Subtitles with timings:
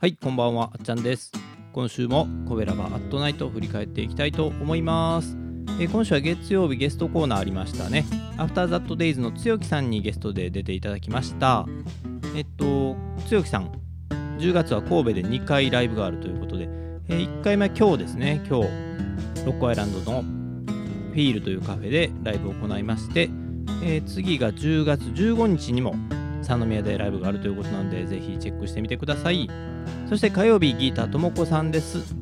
[0.00, 1.32] はいこんばんはあっちゃんです。
[1.72, 5.36] 今週もコベラバアットナイトを振り返っていきたいと思います。
[5.80, 8.04] え今週は月曜日ゲストコーナーありましたね。
[8.36, 11.66] アフターザットデイズのつよきさんにゲストで出ていただきました。
[12.36, 12.94] えっと
[13.26, 13.72] つよきさん
[14.38, 16.68] 10月は神戸で2回ライブがあるということで、
[17.08, 18.40] え1回目は今日ですね。
[18.48, 18.68] 今日
[19.44, 23.30] ロックアイランドのフィールというカフェでライブを行いまして、
[23.82, 25.96] えー次が10月15日にも
[26.44, 29.50] 三宮でライブがあるということなのでぜひチェックしてみてください。
[30.08, 32.14] そして火曜日ギーターともこさんです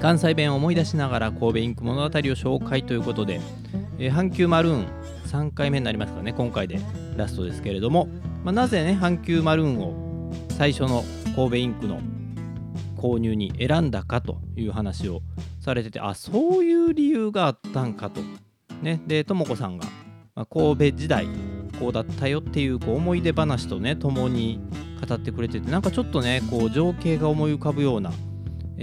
[0.00, 3.40] 関西弁を思い出しながら神戸インク物語を紹介ということで、
[3.98, 4.86] えー阪急マルーン
[5.26, 6.80] 3回目になりますかね今回で
[7.16, 8.08] ラストですけれども、
[8.42, 11.04] まあ、なぜね阪急マルーンを最初の
[11.36, 12.00] 神戸インクの
[12.96, 15.20] 購入に選んだかという話を
[15.60, 18.20] されててあそういう理由があったんかと。
[18.82, 19.86] ね、でともこさんが、
[20.34, 21.28] まあ神戸時代
[21.78, 24.60] こうだったよっていうこう思い出話とね共に
[25.06, 28.12] 語ってくれててなんかちょっとねこう情景が思い浮かぶような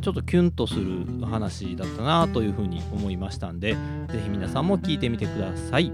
[0.00, 3.74] ちょっとキュンとする話だったなというふうに思いましたんで
[4.08, 5.92] ぜひ皆さんも聞いてみてください。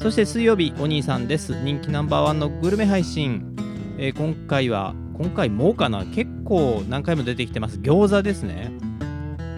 [0.00, 1.54] そして水曜日お兄さんです。
[1.62, 3.54] 人気ナンバーワンのグルメ配信、
[3.96, 6.04] えー今回は今回もうかな？
[6.04, 7.78] 結構何回も出てきてます。
[7.78, 8.72] 餃子ですね。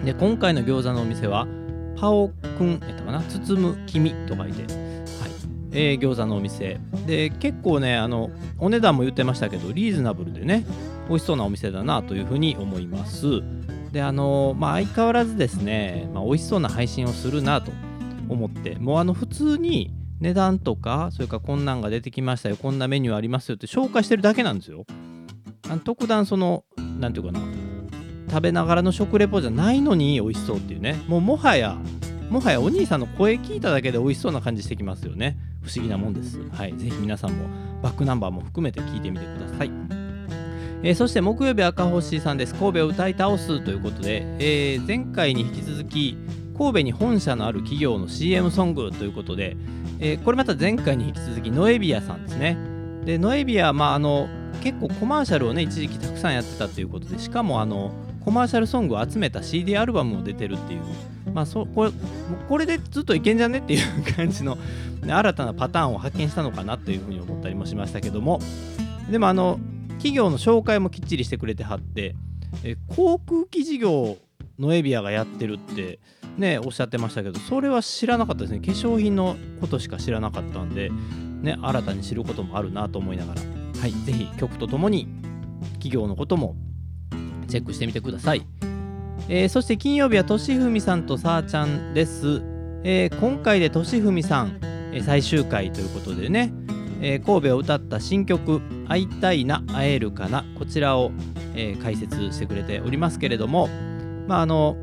[0.05, 1.47] で今回の餃子のお店は
[1.99, 3.21] パオくんやったかな？
[3.23, 4.63] 包む君と書いて
[5.77, 6.79] えー餃子のお店。
[7.05, 10.65] で結構ねあのお値段も言ってましたけどリーズナブルでね
[11.07, 13.43] 美味しそうなお店だなというふうに思います。
[13.91, 17.71] であのまあ相変わらずですね、まあ、美味しそうな配信をするなと
[18.27, 24.85] 思ってもうあの普通に値段とかそれからこんなんが出てきましたよこんなメニューありますよって紹介してるだけなんですよ。
[25.69, 26.63] あの特段その
[26.99, 27.39] なんていうかな
[28.29, 30.99] 食べながらの食レポじゃないのに美味しそうっていうね。
[31.07, 31.77] もうもはや
[32.29, 35.37] もはやお兄さんの声聞いただけで美味しそうな感じしてきますよね。
[35.67, 36.39] 不思議なもんです。
[36.49, 36.73] はい。
[36.77, 37.47] ぜひ皆さんも
[37.83, 39.71] バックナンバーも含めて聞いてみてください。
[40.83, 42.55] えーそして木曜日赤星さんです。
[42.55, 46.17] 神戸を歌い倒すということで、えー前回に引き続き
[46.57, 49.57] 神戸に本社のある企業の CM ソングということで、
[49.99, 52.57] えーこれまた前回に引き続きノエビアさんですね。
[53.05, 54.27] でノエビア、まあ、あの
[54.61, 57.91] 結構コマーシャルをね一時期たくさんやってたということでしかもあの
[58.27, 60.81] コマーシャルソングを集めた CD アルバムも出てるっていう。
[61.33, 61.91] まあそこれ
[62.49, 64.57] これでずっといけんじゃねっていう感じの
[65.01, 68.41] 新たなパターンを発見したのかなというふうに思ったりもしましたけども。
[69.09, 69.61] でもあの
[69.91, 72.17] 企業の紹介もきっちりしてくれてはって
[72.65, 74.17] え航空機事業
[74.59, 75.99] のエビアがやってるって
[76.37, 78.59] ねおっしゃってましたけどそれは知らなかったですね。
[78.59, 83.41] 化粧品のことしか知らなかったんでね新たに知ることもあるなと思いながら。
[83.79, 85.07] はいぜひ曲とともに
[85.75, 86.57] 企業のことも
[87.47, 88.45] チェックしてみてください、
[89.29, 92.41] えーそして金曜日はとしふみさんとさあちゃんです、
[92.83, 94.59] えー今回でとしふみさん、
[94.93, 96.53] え最終回ということでね、
[97.01, 101.11] えー神戸を歌った新曲「会いたいな会えるかな」こちらを、
[101.55, 103.69] えー解説してくれておりますけれども。
[104.27, 104.75] まああの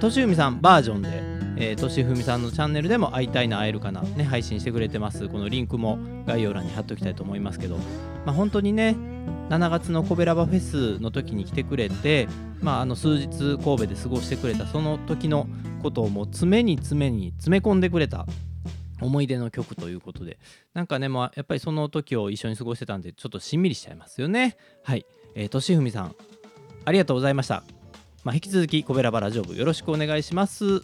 [0.00, 1.08] としふみさんバージョンで、
[1.56, 5.28] えー、としふみさんのチャンネルでも会いたいな会えるかな、ね、配信してくれてます。
[5.28, 7.78] このリンクも概要欄に貼っておきたいと思いますけど、
[8.24, 8.96] まあ、本当にね
[9.48, 12.28] 7月のコベラバフェスの時に来てくれて、
[12.60, 13.28] まあ、あの数日
[13.58, 15.46] 神戸で過ごしてくれたその時の
[15.82, 18.26] ことをもう詰めに詰めに詰め込んでくれた
[19.00, 20.38] 思い出の曲ということで
[20.74, 24.56] なんかね、まあ、やっぱりその時を一緒に過ごしてたんでちょっとしんみりしちゃいますよね。
[24.82, 26.14] はい、えー、としふみさん
[26.84, 27.62] ありがとうございました、
[28.24, 30.82] まあ、引き続きコベラバラジオ部よろしくお願いします、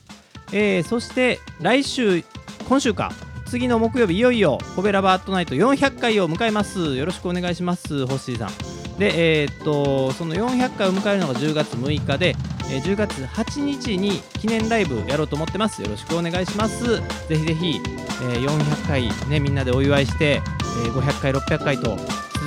[0.53, 2.22] えーそして来週
[2.69, 3.33] 今週か。
[3.54, 6.96] 次の木曜日いよいよコベラバートナイト400回を迎えます。
[6.96, 8.99] よろしくお願いしますホッシーさん。
[8.99, 12.34] でえーっとその400回を迎えるのが10月6日で、
[12.69, 15.81] えー10月8日に記念ライブやろうと思ってます。
[15.82, 16.96] よろしくお願いします。
[17.28, 17.81] ぜひぜひ、
[18.28, 20.43] えー400回ねみんなでお祝いして、
[20.84, 21.96] えー500回600回と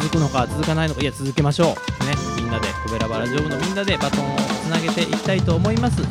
[0.02, 1.68] 続くのか続かないのかいや続けましょ
[2.02, 2.04] う。
[2.04, 6.02] ねみんなでコベラバラジオ部のみんなでバトンをつなげていきたいと思います。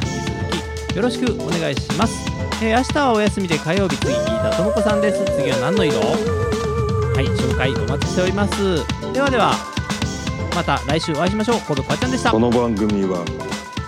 [0.96, 2.26] よろしくお願いします、
[2.62, 5.22] えー明日はお休みで火曜日次聞いたともこさんです。
[5.36, 9.12] 次は何の色はい紹介お待ちしております。
[9.12, 9.52] ではでは
[10.54, 11.60] また来週お会いしましょう。
[11.60, 12.30] コブこあちゃんでした。
[12.30, 13.22] この番組は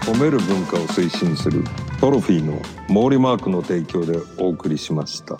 [0.02, 1.64] 褒める文化を推進する
[1.98, 5.38] トロフィーの毛利マークの提供でお送りしました。